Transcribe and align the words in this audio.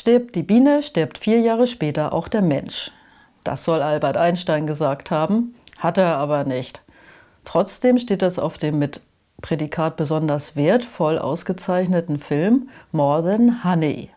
Stirbt 0.00 0.34
die 0.34 0.42
Biene, 0.42 0.82
stirbt 0.82 1.18
vier 1.18 1.40
Jahre 1.40 1.66
später 1.66 2.14
auch 2.14 2.28
der 2.28 2.40
Mensch. 2.40 2.90
Das 3.44 3.64
soll 3.64 3.82
Albert 3.82 4.16
Einstein 4.16 4.66
gesagt 4.66 5.10
haben, 5.10 5.54
hat 5.76 5.98
er 5.98 6.16
aber 6.16 6.44
nicht. 6.44 6.80
Trotzdem 7.44 7.98
steht 7.98 8.22
das 8.22 8.38
auf 8.38 8.56
dem 8.56 8.78
mit 8.78 9.02
Prädikat 9.42 9.98
besonders 9.98 10.56
wertvoll 10.56 11.18
ausgezeichneten 11.18 12.16
Film 12.18 12.70
More 12.92 13.22
Than 13.22 13.62
Honey. 13.62 14.08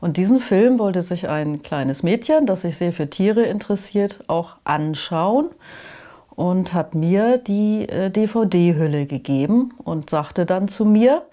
Und 0.00 0.16
diesen 0.16 0.40
Film 0.40 0.78
wollte 0.78 1.02
sich 1.02 1.28
ein 1.28 1.62
kleines 1.62 2.02
Mädchen, 2.02 2.46
das 2.46 2.62
sich 2.62 2.78
sehr 2.78 2.94
für 2.94 3.10
Tiere 3.10 3.42
interessiert, 3.42 4.24
auch 4.28 4.56
anschauen 4.64 5.50
und 6.30 6.72
hat 6.72 6.94
mir 6.94 7.36
die 7.36 7.86
äh, 7.86 8.10
DVD-Hülle 8.10 9.04
gegeben 9.04 9.74
und 9.84 10.08
sagte 10.08 10.46
dann 10.46 10.68
zu 10.68 10.86
mir, 10.86 11.26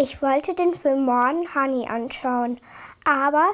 ich 0.00 0.22
wollte 0.22 0.54
den 0.54 0.74
Film 0.74 1.06
More 1.06 1.32
Than 1.32 1.54
Honey 1.56 1.88
anschauen, 1.88 2.60
aber 3.08 3.46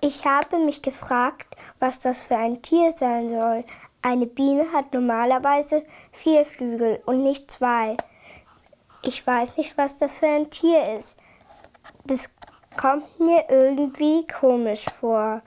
ich 0.00 0.24
habe 0.24 0.58
mich 0.58 0.80
gefragt, 0.80 1.54
was 1.78 2.00
das 2.00 2.22
für 2.22 2.36
ein 2.36 2.62
Tier 2.62 2.92
sein 2.96 3.28
soll. 3.28 3.64
Eine 4.00 4.26
Biene 4.26 4.72
hat 4.72 4.94
normalerweise 4.94 5.82
vier 6.10 6.46
Flügel 6.46 7.00
und 7.04 7.22
nicht 7.22 7.50
zwei. 7.50 7.96
Ich 9.02 9.26
weiß 9.26 9.58
nicht, 9.58 9.76
was 9.76 9.98
das 9.98 10.14
für 10.14 10.26
ein 10.26 10.48
Tier 10.48 10.96
ist. 10.98 11.18
Das 12.06 12.30
kommt 12.78 13.20
mir 13.20 13.44
irgendwie 13.50 14.26
komisch 14.26 14.86
vor. 14.98 15.42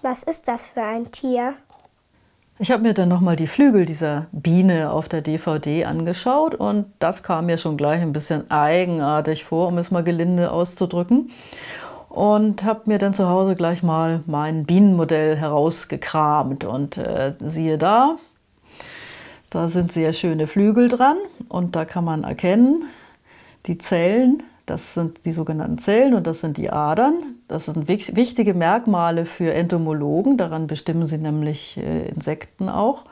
Was 0.00 0.22
ist 0.22 0.48
das 0.48 0.66
für 0.66 0.82
ein 0.82 1.10
Tier? 1.12 1.54
Ich 2.58 2.70
habe 2.70 2.82
mir 2.82 2.94
dann 2.94 3.08
nochmal 3.08 3.36
die 3.36 3.46
Flügel 3.46 3.86
dieser 3.86 4.26
Biene 4.32 4.90
auf 4.90 5.08
der 5.08 5.20
DVD 5.20 5.84
angeschaut 5.84 6.54
und 6.54 6.92
das 6.98 7.22
kam 7.22 7.46
mir 7.46 7.58
schon 7.58 7.76
gleich 7.76 8.02
ein 8.02 8.12
bisschen 8.12 8.50
eigenartig 8.50 9.44
vor, 9.44 9.68
um 9.68 9.78
es 9.78 9.90
mal 9.90 10.02
gelinde 10.02 10.50
auszudrücken 10.50 11.30
und 12.08 12.64
habe 12.64 12.82
mir 12.86 12.98
dann 12.98 13.14
zu 13.14 13.28
Hause 13.28 13.54
gleich 13.54 13.82
mal 13.82 14.22
mein 14.26 14.64
Bienenmodell 14.64 15.36
herausgekramt. 15.36 16.64
Und 16.64 16.96
äh, 16.96 17.34
siehe 17.40 17.78
da, 17.78 18.16
da 19.50 19.68
sind 19.68 19.92
sehr 19.92 20.12
schöne 20.12 20.46
Flügel 20.46 20.88
dran 20.88 21.16
und 21.48 21.76
da 21.76 21.84
kann 21.84 22.04
man 22.04 22.24
erkennen, 22.24 22.84
die 23.66 23.78
Zellen, 23.78 24.42
das 24.66 24.94
sind 24.94 25.24
die 25.24 25.32
sogenannten 25.32 25.78
Zellen 25.78 26.14
und 26.14 26.26
das 26.26 26.40
sind 26.40 26.56
die 26.58 26.70
Adern. 26.70 27.14
Das 27.48 27.64
sind 27.64 27.88
wichtige 27.88 28.52
Merkmale 28.52 29.24
für 29.24 29.54
Entomologen, 29.54 30.36
daran 30.36 30.66
bestimmen 30.66 31.06
sie 31.06 31.16
nämlich 31.16 31.78
äh, 31.78 32.08
Insekten 32.08 32.68
auch, 32.68 33.04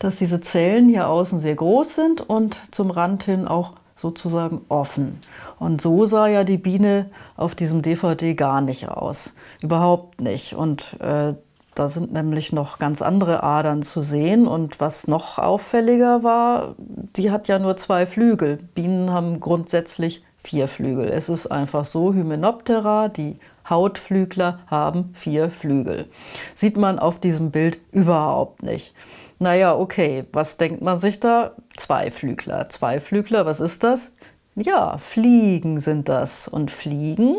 dass 0.00 0.16
diese 0.16 0.40
Zellen 0.40 0.88
hier 0.88 1.08
außen 1.08 1.38
sehr 1.38 1.54
groß 1.54 1.94
sind 1.94 2.20
und 2.20 2.60
zum 2.72 2.90
Rand 2.90 3.22
hin 3.22 3.46
auch 3.46 3.74
sozusagen 3.96 4.62
offen. 4.68 5.20
Und 5.58 5.80
so 5.80 6.06
sah 6.06 6.26
ja 6.28 6.44
die 6.44 6.58
Biene 6.58 7.10
auf 7.36 7.54
diesem 7.54 7.82
DVD 7.82 8.34
gar 8.34 8.60
nicht 8.60 8.88
aus. 8.88 9.34
Überhaupt 9.62 10.20
nicht. 10.20 10.54
Und 10.54 11.00
äh, 11.00 11.34
da 11.74 11.88
sind 11.88 12.12
nämlich 12.12 12.52
noch 12.52 12.78
ganz 12.78 13.02
andere 13.02 13.42
Adern 13.42 13.82
zu 13.82 14.02
sehen. 14.02 14.46
Und 14.46 14.80
was 14.80 15.08
noch 15.08 15.38
auffälliger 15.38 16.22
war, 16.22 16.74
die 16.78 17.30
hat 17.30 17.48
ja 17.48 17.58
nur 17.58 17.76
zwei 17.76 18.06
Flügel. 18.06 18.58
Bienen 18.74 19.10
haben 19.10 19.40
grundsätzlich 19.40 20.22
vier 20.38 20.68
Flügel. 20.68 21.08
Es 21.08 21.28
ist 21.28 21.46
einfach 21.46 21.84
so, 21.84 22.14
Hymenoptera, 22.14 23.08
die 23.08 23.38
Hautflügler 23.68 24.60
haben 24.66 25.12
vier 25.14 25.50
Flügel. 25.50 26.08
Sieht 26.54 26.76
man 26.76 26.98
auf 26.98 27.20
diesem 27.20 27.50
Bild 27.50 27.78
überhaupt 27.92 28.62
nicht. 28.62 28.94
Naja, 29.38 29.76
okay, 29.76 30.24
was 30.32 30.56
denkt 30.56 30.82
man 30.82 30.98
sich 30.98 31.20
da? 31.20 31.52
Zweiflügler. 31.76 32.68
Zweiflügler, 32.68 33.44
was 33.44 33.60
ist 33.60 33.84
das? 33.84 34.12
Ja, 34.54 34.98
Fliegen 34.98 35.80
sind 35.80 36.08
das. 36.08 36.48
Und 36.48 36.70
Fliegen, 36.70 37.36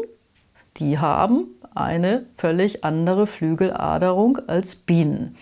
die 0.77 0.99
haben 0.99 1.47
eine 1.73 2.25
völlig 2.35 2.83
andere 2.83 3.25
Flügeladerung 3.25 4.39
als 4.47 4.75
Bienen. 4.75 5.35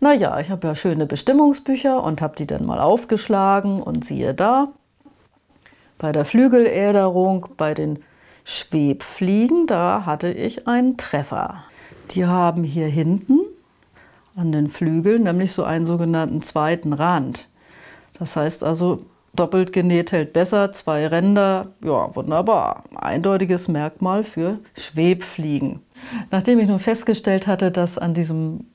Naja, 0.00 0.38
ich 0.40 0.50
habe 0.50 0.66
ja 0.66 0.74
schöne 0.74 1.06
Bestimmungsbücher 1.06 2.02
und 2.02 2.20
habe 2.20 2.36
die 2.36 2.46
dann 2.46 2.66
mal 2.66 2.80
aufgeschlagen 2.80 3.82
und 3.82 4.04
siehe 4.04 4.34
da, 4.34 4.68
bei 5.98 6.12
der 6.12 6.24
Flügeläderung, 6.24 7.46
bei 7.56 7.72
den 7.72 8.02
Schwebfliegen, 8.44 9.66
da 9.66 10.04
hatte 10.06 10.30
ich 10.30 10.68
einen 10.68 10.96
Treffer. 10.96 11.64
Die 12.10 12.26
haben 12.26 12.62
hier 12.62 12.86
hinten 12.86 13.40
an 14.36 14.52
den 14.52 14.68
Flügeln, 14.68 15.24
nämlich 15.24 15.52
so 15.52 15.64
einen 15.64 15.86
sogenannten 15.86 16.42
zweiten 16.42 16.92
Rand. 16.92 17.48
Das 18.18 18.36
heißt 18.36 18.62
also, 18.62 19.02
doppelt 19.34 19.72
genäht 19.72 20.12
hält 20.12 20.32
besser, 20.32 20.72
zwei 20.72 21.06
Ränder, 21.06 21.72
ja, 21.82 22.14
wunderbar. 22.14 22.84
Eindeutiges 22.94 23.68
Merkmal 23.68 24.24
für 24.24 24.58
Schwebfliegen. 24.76 25.80
Nachdem 26.30 26.58
ich 26.60 26.68
nun 26.68 26.78
festgestellt 26.78 27.46
hatte, 27.46 27.70
dass 27.70 27.98
an 27.98 28.14
diesem 28.14 28.66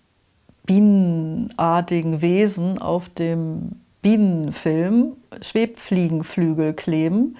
bienenartigen 0.66 2.22
Wesen 2.22 2.80
auf 2.80 3.10
dem 3.10 3.82
Bienenfilm 4.02 5.18
Schwebfliegenflügel 5.42 6.74
kleben, 6.74 7.36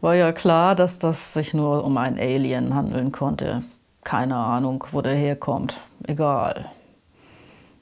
war 0.00 0.14
ja 0.14 0.32
klar, 0.32 0.74
dass 0.74 0.98
das 0.98 1.34
sich 1.34 1.52
nur 1.52 1.84
um 1.84 1.98
ein 1.98 2.18
Alien 2.18 2.74
handeln 2.74 3.12
konnte. 3.12 3.64
Keine 4.02 4.36
Ahnung, 4.36 4.84
wo 4.92 5.02
der 5.02 5.14
herkommt. 5.14 5.76
Egal. 6.06 6.70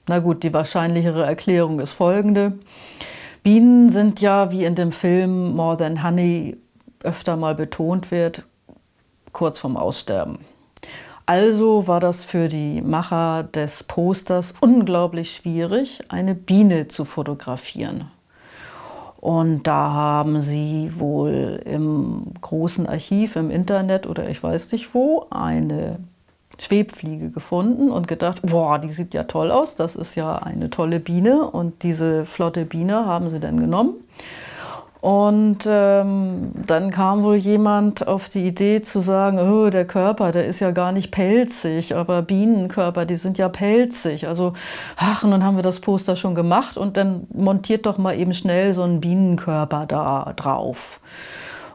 Na 0.09 0.19
gut, 0.19 0.43
die 0.43 0.53
wahrscheinlichere 0.53 1.25
Erklärung 1.25 1.79
ist 1.79 1.93
folgende. 1.93 2.59
Bienen 3.45 3.91
sind 3.91 4.21
ja, 4.21 4.51
wie 4.51 4.65
in 4.65 4.75
dem 4.75 4.91
Film 4.91 5.55
More 5.55 5.77
Than 5.77 6.03
Honey 6.03 6.57
öfter 7.05 7.37
mal 7.37 7.55
betont 7.55 8.11
wird, 8.11 8.43
kurz 9.33 9.59
vorm 9.59 9.77
Aussterben. 9.77 10.39
Also 11.29 11.87
war 11.87 12.01
das 12.01 12.25
für 12.25 12.49
die 12.49 12.81
Macher 12.81 13.43
des 13.43 13.85
Posters 13.85 14.55
unglaublich 14.61 15.37
schwierig, 15.37 16.01
eine 16.09 16.35
Biene 16.35 16.89
zu 16.89 17.05
fotografieren. 17.05 18.11
Und 19.21 19.65
da 19.65 19.93
haben 19.93 20.41
sie 20.41 20.91
wohl 20.97 21.61
im 21.67 22.33
großen 22.41 22.89
Archiv 22.89 23.37
im 23.37 23.51
Internet 23.51 24.07
oder 24.07 24.31
ich 24.31 24.43
weiß 24.43 24.73
nicht 24.73 24.95
wo 24.95 25.27
eine 25.29 25.99
Schwebfliege 26.59 27.29
gefunden 27.29 27.91
und 27.91 28.09
gedacht, 28.09 28.41
boah, 28.41 28.79
die 28.79 28.89
sieht 28.89 29.13
ja 29.13 29.25
toll 29.25 29.51
aus, 29.51 29.77
das 29.77 29.97
ist 29.97 30.15
ja 30.15 30.37
eine 30.37 30.71
tolle 30.71 30.99
Biene. 30.99 31.43
Und 31.45 31.83
diese 31.83 32.25
flotte 32.25 32.65
Biene 32.65 33.05
haben 33.05 33.29
sie 33.29 33.39
dann 33.39 33.61
genommen. 33.61 33.97
Und 35.01 35.59
ähm, 35.67 36.51
dann 36.67 36.91
kam 36.91 37.23
wohl 37.23 37.37
jemand 37.37 38.09
auf 38.09 38.29
die 38.29 38.47
Idee 38.47 38.83
zu 38.83 38.99
sagen, 39.01 39.39
oh, 39.39 39.71
der 39.71 39.85
Körper, 39.85 40.33
der 40.33 40.47
ist 40.47 40.59
ja 40.59 40.73
gar 40.73 40.91
nicht 40.91 41.13
pelzig, 41.13 41.95
aber 41.95 42.23
Bienenkörper, 42.23 43.07
die 43.07 43.15
sind 43.15 43.39
ja 43.39 43.49
pelzig. 43.49 44.27
Also, 44.27 44.55
ach, 44.97 45.23
und 45.23 45.31
dann 45.31 45.45
haben 45.45 45.55
wir 45.57 45.63
das 45.63 45.79
Poster 45.79 46.17
schon 46.17 46.35
gemacht 46.35 46.77
und 46.77 46.97
dann 46.97 47.29
montiert 47.33 47.87
doch 47.87 47.97
mal 47.97 48.19
eben 48.19 48.35
schnell 48.35 48.75
so 48.75 48.83
einen 48.83 49.01
Bienenkörper 49.01 49.87
da 49.87 50.33
drauf. 50.35 51.01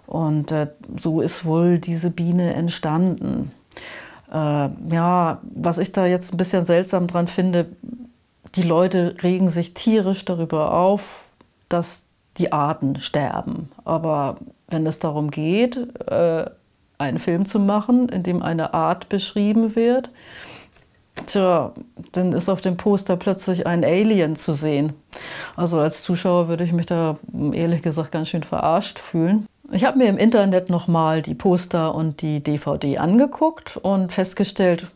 Und 0.06 0.52
äh, 0.52 0.68
so 1.00 1.22
ist 1.22 1.46
wohl 1.46 1.80
diese 1.80 2.10
Biene 2.10 2.54
entstanden. 2.54 3.52
Äh, 4.34 4.70
ja, 4.92 5.40
was 5.44 5.78
ich 5.78 5.94
da 5.94 6.06
jetzt 6.06 6.34
ein 6.34 6.38
bisschen 6.38 6.66
seltsam 6.66 7.08
dran 7.08 7.28
finde, 7.28 7.68
die 8.56 8.64
Leute 8.64 9.16
regen 9.24 9.50
sich 9.50 9.74
tierisch 9.74 10.26
darüber 10.26 10.74
auf, 10.74 11.32
dass 11.70 12.03
die 12.38 12.52
Arten 12.52 13.00
sterben. 13.00 13.72
Aber 13.86 14.38
wenn 14.68 14.86
es 14.86 15.00
darum 15.00 15.32
geht, 15.32 15.78
äh, 16.08 16.46
einen 16.98 17.20
Film 17.20 17.46
zu 17.46 17.60
machen, 17.60 18.10
in 18.10 18.24
dem 18.24 18.42
eine 18.42 18.74
Art 18.74 19.10
beschrieben 19.10 19.76
wird, 19.76 20.10
tja, 21.28 21.74
dann 22.12 22.34
ist 22.34 22.50
auf 22.50 22.62
dem 22.62 22.78
Poster 22.78 23.18
plötzlich 23.18 23.68
ein 23.68 23.84
Alien 23.84 24.36
zu 24.36 24.54
sehen. 24.54 24.94
Also 25.56 25.80
als 25.80 26.04
Zuschauer 26.04 26.48
würde 26.48 26.64
ich 26.64 26.74
mich 26.74 26.86
da 26.86 27.18
ehrlich 27.52 27.82
gesagt 27.82 28.12
ganz 28.12 28.30
schön 28.30 28.44
verarscht 28.44 29.00
fühlen. 29.00 29.46
Ich 29.72 29.86
habe 29.86 29.98
mir 29.98 30.08
im 30.08 30.18
Internet 30.18 30.70
nochmal 30.70 31.22
die 31.22 31.36
Poster 31.36 31.96
und 31.96 32.22
die 32.22 32.42
DVD 32.42 32.98
angeguckt 32.98 33.78
und 33.78 34.12
festgestellt, 34.12 34.88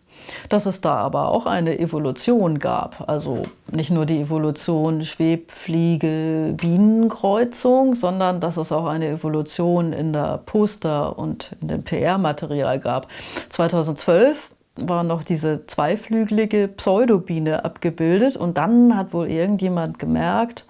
dass 0.49 0.65
es 0.65 0.81
da 0.81 0.95
aber 0.95 1.29
auch 1.29 1.45
eine 1.45 1.79
Evolution 1.79 2.59
gab. 2.59 3.07
Also 3.07 3.43
nicht 3.71 3.89
nur 3.89 4.05
die 4.05 4.21
Evolution 4.21 5.03
Schwebfliege, 5.03 6.53
Bienenkreuzung, 6.55 7.95
sondern 7.95 8.39
dass 8.39 8.57
es 8.57 8.71
auch 8.71 8.85
eine 8.85 9.07
Evolution 9.07 9.93
in 9.93 10.13
der 10.13 10.39
Poster 10.45 11.17
und 11.17 11.55
in 11.61 11.67
dem 11.69 11.83
PR-Material 11.83 12.79
gab. 12.79 13.07
2012 13.49 14.51
war 14.75 15.03
noch 15.03 15.23
diese 15.23 15.65
zweiflügelige 15.65 16.67
Pseudobiene 16.67 17.65
abgebildet 17.65 18.37
und 18.37 18.57
dann 18.57 18.95
hat 18.95 19.13
wohl 19.13 19.27
irgendjemand 19.27 19.99
gemerkt, 19.99 20.65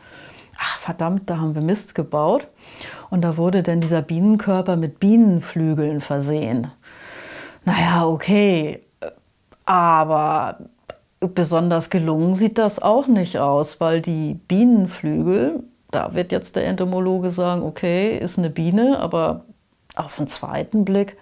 ach 0.57 0.79
verdammt, 0.79 1.29
da 1.29 1.37
haben 1.37 1.55
wir 1.55 1.61
Mist 1.61 1.95
gebaut. 1.95 2.47
Und 3.09 3.21
da 3.21 3.37
wurde 3.37 3.63
dann 3.63 3.81
dieser 3.81 4.01
Bienenkörper 4.01 4.75
mit 4.75 4.99
Bienenflügeln 4.99 6.01
versehen. 6.01 6.71
Naja, 7.63 8.05
okay, 8.05 8.81
aber 9.67 10.59
besonders 11.19 11.89
gelungen 11.89 12.35
sieht 12.35 12.57
das 12.57 12.81
auch 12.81 13.07
nicht 13.07 13.37
aus, 13.37 13.79
weil 13.79 14.01
die 14.01 14.35
Bienenflügel, 14.47 15.61
da 15.91 16.13
wird 16.13 16.31
jetzt 16.31 16.55
der 16.55 16.65
Entomologe 16.65 17.29
sagen, 17.29 17.63
okay, 17.63 18.17
ist 18.17 18.37
eine 18.37 18.49
Biene, 18.49 18.99
aber 18.99 19.43
auf 19.95 20.15
den 20.15 20.27
zweiten 20.27 20.85
Blick, 20.85 21.17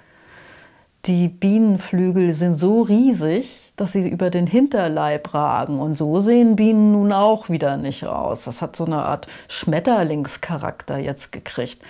die 1.05 1.27
Bienenflügel 1.27 2.33
sind 2.33 2.55
so 2.55 2.81
riesig, 2.81 3.71
dass 3.75 3.93
sie 3.93 4.07
über 4.07 4.29
den 4.29 4.47
Hinterleib 4.47 5.33
ragen. 5.33 5.79
Und 5.79 5.97
so 5.97 6.19
sehen 6.19 6.55
Bienen 6.55 6.91
nun 6.93 7.13
auch 7.13 7.49
wieder 7.49 7.77
nicht 7.77 8.05
aus. 8.05 8.45
Das 8.45 8.61
hat 8.61 8.75
so 8.75 8.85
eine 8.85 9.03
Art 9.03 9.27
Schmetterlingscharakter 9.47 10.97
jetzt 10.97 11.31
gekriegt. 11.31 11.81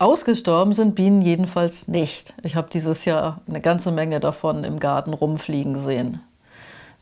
Ausgestorben 0.00 0.72
sind 0.72 0.94
Bienen 0.94 1.20
jedenfalls 1.20 1.86
nicht. 1.86 2.32
Ich 2.42 2.56
habe 2.56 2.70
dieses 2.72 3.04
Jahr 3.04 3.42
eine 3.46 3.60
ganze 3.60 3.92
Menge 3.92 4.18
davon 4.18 4.64
im 4.64 4.80
Garten 4.80 5.12
rumfliegen 5.12 5.78
sehen. 5.84 6.22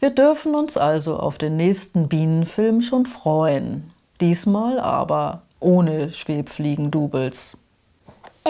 Wir 0.00 0.10
dürfen 0.10 0.56
uns 0.56 0.76
also 0.76 1.16
auf 1.16 1.38
den 1.38 1.56
nächsten 1.56 2.08
Bienenfilm 2.08 2.82
schon 2.82 3.06
freuen. 3.06 3.92
Diesmal 4.20 4.80
aber 4.80 5.42
ohne 5.60 6.12
Schwebfliegen-Doubles. 6.12 7.56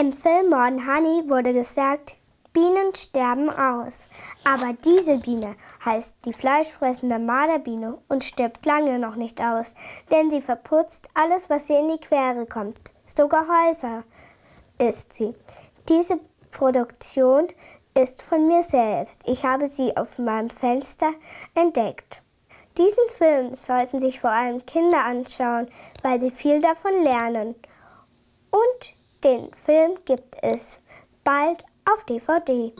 Im 0.00 0.12
Film 0.14 0.48
Modern 0.48 0.86
Honey 0.86 1.28
wurde 1.28 1.52
gesagt, 1.52 2.16
Bienen 2.54 2.94
sterben 2.94 3.50
aus. 3.50 4.08
Aber 4.44 4.72
diese 4.82 5.18
Biene 5.18 5.56
heißt 5.84 6.24
die 6.24 6.32
fleischfressende 6.32 7.18
Marderbiene 7.18 7.98
und 8.08 8.24
stirbt 8.24 8.64
lange 8.64 8.98
noch 8.98 9.16
nicht 9.16 9.42
aus, 9.42 9.74
denn 10.10 10.30
sie 10.30 10.40
verputzt 10.40 11.10
alles, 11.12 11.50
was 11.50 11.68
ihr 11.68 11.80
in 11.80 11.88
die 11.88 11.98
Quere 11.98 12.46
kommt. 12.46 12.78
Sogar 13.04 13.44
Häuser 13.46 14.04
ist 14.78 15.12
sie. 15.12 15.34
Diese 15.88 16.20
Produktion 16.50 17.48
ist 17.94 18.22
von 18.22 18.46
mir 18.46 18.62
selbst. 18.62 19.22
Ich 19.26 19.44
habe 19.44 19.66
sie 19.66 19.96
auf 19.96 20.18
meinem 20.18 20.48
Fenster 20.48 21.10
entdeckt. 21.54 22.22
Diesen 22.76 23.08
Film 23.16 23.54
sollten 23.54 23.98
sich 23.98 24.20
vor 24.20 24.30
allem 24.30 24.64
Kinder 24.64 25.04
anschauen, 25.04 25.68
weil 26.02 26.20
sie 26.20 26.30
viel 26.30 26.60
davon 26.60 27.02
lernen. 27.02 27.56
Und 28.50 28.94
den 29.24 29.52
Film 29.52 29.94
gibt 30.04 30.36
es 30.42 30.80
bald 31.24 31.64
auf 31.92 32.04
DVD. 32.04 32.72